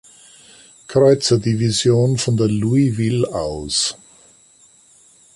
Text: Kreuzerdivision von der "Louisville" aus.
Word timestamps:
Kreuzerdivision 0.87 2.17
von 2.17 2.35
der 2.35 2.47
"Louisville" 2.47 3.27
aus. 3.35 3.95